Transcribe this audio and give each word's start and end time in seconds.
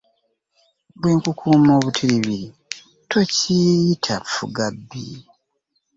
Bwe 0.99 1.11
nkukuuma 1.17 1.71
obutiribiri 1.79 2.49
tokiyita 3.11 4.15
ffugabbi. 4.29 5.07